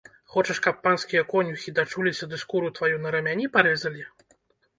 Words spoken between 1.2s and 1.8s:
конюхі